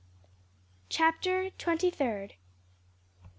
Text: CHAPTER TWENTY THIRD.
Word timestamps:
CHAPTER 0.89 1.51
TWENTY 1.59 1.91
THIRD. 1.91 2.33